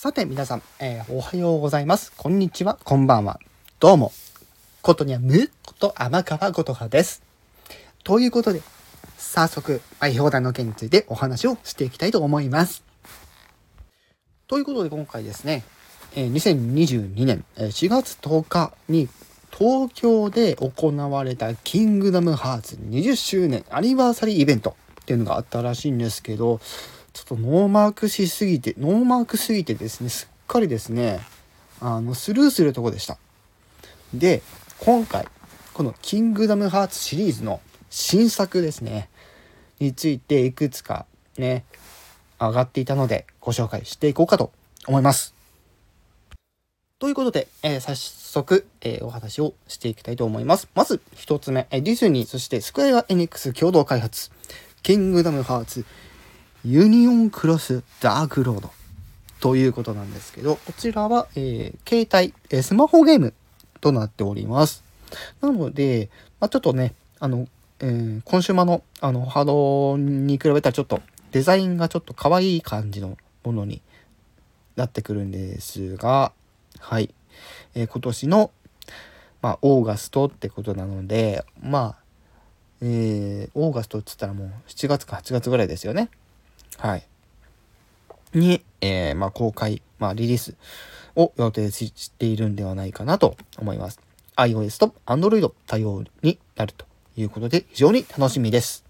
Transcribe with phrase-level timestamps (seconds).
[0.00, 2.12] さて皆さん、えー、おはようございます。
[2.16, 3.40] こんにちは、こんばんは。
[3.80, 4.12] どうも、
[4.80, 7.20] ことにゃむこと天川ことはです。
[8.04, 8.62] ということで、
[9.16, 12.84] 早速、愛表題の件についてお話をしていきたいと思います。
[14.46, 15.64] ということで今回ですね、
[16.14, 19.08] えー2022年4月10日に
[19.50, 26.60] 東京で行われたキングダムハーツ20周年アニバーサリーイベントっていうのがあったらしいんですけど、
[27.18, 31.18] ちょっとノーマークしすぎて、ノーマークすぎてですね、すっかりですね、
[31.80, 33.18] あの、スルーするとこでした。
[34.14, 34.40] で、
[34.78, 35.26] 今回、
[35.74, 39.08] このキングダムハーツシリーズの新作ですね、
[39.80, 41.06] についていくつか
[41.36, 41.64] ね、
[42.38, 44.52] 上がっていたのでご紹介していこうかと
[44.86, 45.34] 思います。
[47.00, 50.68] ということで、えー早速、えーお話をしていきたいと思います。
[50.76, 54.30] まず一つ目、えディズニー、そしてスクエアエニックス共同開発、
[54.84, 55.84] キングダムハーツ
[56.64, 58.70] ユニオンクロスダークロード
[59.40, 63.32] ということなんですけど、こちらは、えー携帯、えスマホゲーム
[63.80, 64.82] となっております。
[65.40, 67.46] なので、まあ、ちょっとね、あの、
[67.80, 71.00] えーコンシューマのあのハードに比べたらちょっと
[71.30, 73.80] デザインがちょっと可愛い感じのものに
[74.74, 76.32] なってくるんですが、
[76.80, 77.14] はい。
[77.76, 78.50] えー今年の、
[79.42, 82.02] まあ、オーガストってことなので、まあ、
[82.82, 86.10] えーオーガストって言ったらもう7月か8月ぐらいですよね。
[86.78, 87.06] はい。
[88.34, 90.54] に、えーまあ、公開、まあ、リリース
[91.16, 94.00] を予定しているんではないかなと思います。
[94.36, 98.84] iOS と Android 対応になるということで、非常に楽しみです。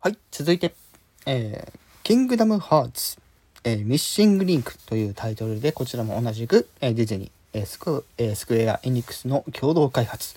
[0.00, 0.74] はい、続いて、
[1.26, 3.18] えー、キングダムハーツ、
[3.64, 10.36] えーミッシングリンクというタイトルで、こちらも同じく、えーディズニー、えースクえースクエア・エニックスの共同開発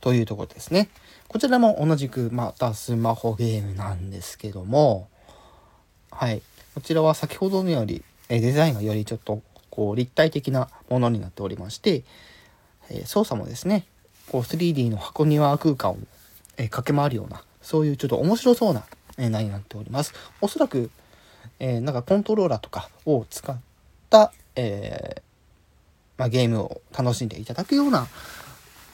[0.00, 0.88] というところですね。
[1.28, 5.10] こちらも同じくまたスマホゲームなんですけども、
[6.10, 6.40] はい。
[6.74, 12.02] こちらは先ほどのより、えデザインがよりちょっとこう立体的なものになっておりまして、
[12.88, 13.84] え操作もですね、
[14.28, 15.98] こう 3D の箱庭空間を、
[16.56, 18.84] え駆け回るような、そういうちょっと面白そうな、
[19.18, 20.14] え内容になっております。
[20.40, 20.90] おそらく、
[21.58, 23.54] えなんかコントローラーとかを使っ
[24.08, 25.22] た、えー
[26.16, 28.06] まあ、ゲームを楽しんでいただくような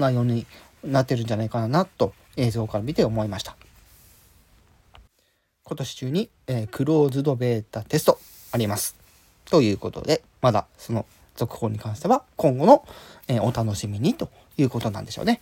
[0.00, 0.46] 内容に
[0.82, 3.56] なってるんじゃないかなと映像から見て思いました。
[5.64, 8.18] 今年中に、えークローズドベータテスト
[8.52, 8.96] あります。
[9.46, 11.06] ということで、まだその
[11.36, 12.86] 続報に関しては今後の、
[13.28, 15.40] えーお楽しみにということなんでしょうね。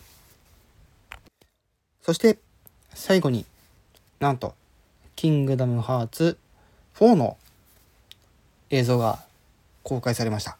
[2.02, 2.38] そして
[2.94, 3.46] 最後に
[4.20, 4.54] なんと
[5.16, 6.38] キングダムハーツ
[6.96, 7.36] 4の
[8.70, 9.20] 映像が
[9.82, 10.56] 公開されました。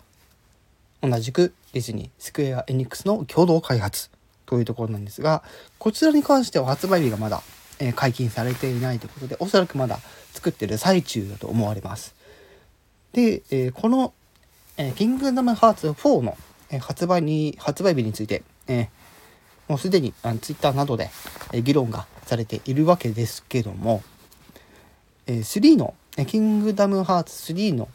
[1.03, 4.11] 同じくディズニー、スクエア・エニックスの共同開発
[4.53, 5.43] というところなんですが、
[5.79, 7.43] こちらに関しては発売日がまだ、
[7.79, 9.99] え解禁されていないということで、おそらくまだ
[10.35, 12.15] 作ってる最中だと思われます。
[13.15, 14.13] で、えこの、
[14.77, 16.37] えキングダムハーツ4の、
[16.69, 18.91] え発売に、発売日について、え
[19.69, 21.09] もうすでにあのツイッターなどで、
[21.55, 24.03] え議論がされているわけですけども、
[25.27, 27.89] え3の、えキングダムハーツ3の、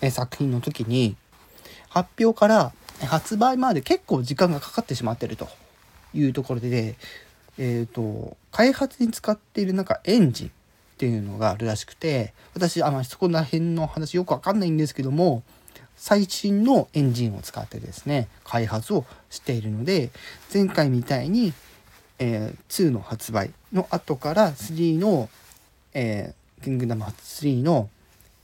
[0.00, 1.14] え作品の時に、
[1.90, 2.72] 発表から
[3.06, 5.48] 発売まで結構時間がかかってしまってると。
[6.14, 6.96] いうところで、
[7.58, 10.50] えっ、と、開発に使っているなんかエンジンっ
[10.98, 15.42] ていうのがあるらしくて、私、あの、そこら辺の話よくわかんないんですけども、
[15.96, 20.10] 最新のエンジンを使ってですね、開発をしているので、
[20.52, 21.52] 前回みたいに、
[22.20, 25.28] えー2の発売の後から3の、
[25.94, 27.88] えーキングダム3の、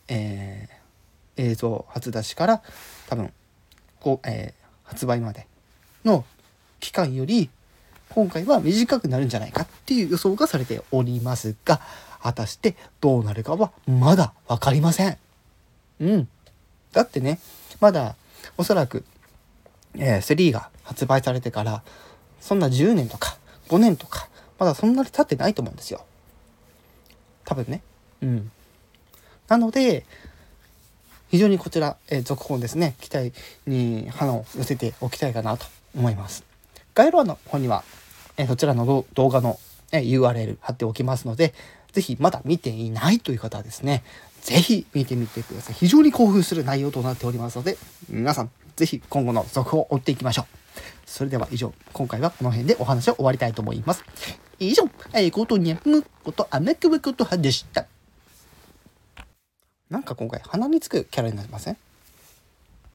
[0.08, 0.74] えー
[1.36, 2.62] 映像初出しから
[3.08, 3.32] 多分
[4.04, 5.46] こう、えー発売まで
[6.04, 6.26] の
[6.78, 7.48] 期間より
[8.10, 11.80] 今回は短くなるんじゃないかっていう予想がされておりますが
[12.22, 15.16] 果たしてどうなるかはまだ分かりません。
[16.00, 16.28] うん。
[16.92, 17.40] だってね
[17.80, 18.14] まだ
[18.58, 19.04] おそらく、
[19.94, 21.82] えー3が発売されてから
[22.42, 23.38] そんな10年とか
[23.68, 24.28] 5年とか
[24.58, 26.04] まだそんなに経ってないと思うんですよ。
[27.46, 27.80] 多分ね。
[28.20, 28.52] うん。
[29.48, 30.04] なので
[31.34, 33.32] 非常にこちら、えー続報ですね、期待
[33.66, 35.66] に花を寄せておきたいかなと
[35.96, 36.44] 思います。
[36.94, 37.82] 概要欄の方には、
[38.36, 39.58] えーそちらの動画の、
[39.90, 41.52] えー URL 貼っておきますので、
[41.90, 44.04] ぜひまだ見ていないという方はですね、
[44.42, 45.74] ぜひ見てみてください。
[45.74, 47.78] 非常に興奮する内容となっておりますので、
[48.08, 50.46] 皆さん、ぜひ今後の続報を追っていきましょう。
[51.04, 54.04] それでは以上、今回はこの辺でお話を終わりたいと思います。
[54.60, 57.86] 以上、えー、ことにゃむことあめくぶことはでした。
[59.90, 61.76] なんか今回鼻につくキャラになりません？